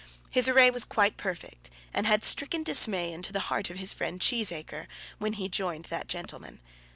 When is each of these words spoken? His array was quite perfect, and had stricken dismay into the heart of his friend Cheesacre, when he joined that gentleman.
His 0.31 0.49
array 0.49 0.71
was 0.71 0.83
quite 0.83 1.15
perfect, 1.15 1.69
and 1.93 2.07
had 2.07 2.23
stricken 2.23 2.63
dismay 2.63 3.13
into 3.13 3.31
the 3.31 3.39
heart 3.53 3.69
of 3.69 3.77
his 3.77 3.93
friend 3.93 4.19
Cheesacre, 4.19 4.87
when 5.19 5.33
he 5.33 5.47
joined 5.47 5.85
that 5.91 6.07
gentleman. 6.07 6.59